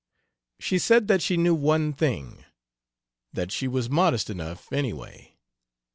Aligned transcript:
She 0.59 0.79
said 0.79 1.07
that 1.09 1.21
she 1.21 1.37
knew 1.37 1.53
one 1.53 1.93
thing: 1.93 2.43
that 3.33 3.51
she 3.51 3.67
was 3.67 3.87
modest 3.87 4.31
enough, 4.31 4.67
anyway. 4.73 5.37